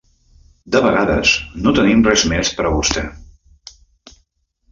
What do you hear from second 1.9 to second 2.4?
res